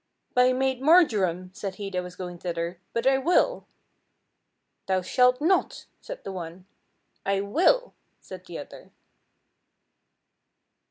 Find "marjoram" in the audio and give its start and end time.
0.81-1.51